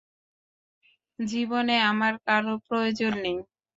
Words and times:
জীবনে 1.19 1.75
আমার 1.91 2.13
কারো 2.25 2.53
প্রয়োজন 2.67 3.13
নেই। 3.23 3.37